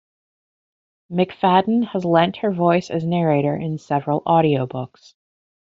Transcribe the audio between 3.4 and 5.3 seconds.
in several audio books.